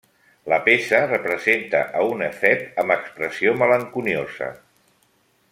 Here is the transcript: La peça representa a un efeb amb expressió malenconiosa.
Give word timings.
La 0.51 0.57
peça 0.67 1.01
representa 1.09 1.81
a 1.99 2.01
un 2.13 2.23
efeb 2.29 2.65
amb 2.85 2.95
expressió 2.97 3.55
malenconiosa. 3.61 4.51